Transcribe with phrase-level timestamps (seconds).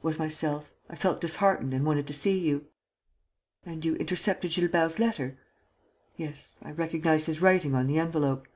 [0.00, 0.72] "Was myself.
[0.88, 2.64] I felt disheartened and wanted to see you."
[3.66, 5.36] "And you intercepted Gilbert's letter?"
[6.16, 8.48] "Yes, I recognized his writing on the envelope."